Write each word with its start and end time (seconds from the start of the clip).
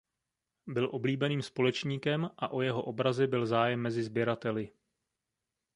Byl 0.67 0.89
oblíbeným 0.91 1.41
společníkem 1.41 2.29
a 2.37 2.47
o 2.51 2.61
jeho 2.61 2.83
obrazy 2.83 3.27
byl 3.27 3.45
zájem 3.45 3.79
mezi 3.81 4.03
sběrateli. 4.03 4.71